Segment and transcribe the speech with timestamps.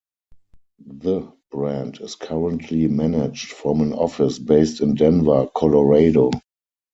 [0.83, 6.31] The brand is currently managed from an office based in Denver, Colorado.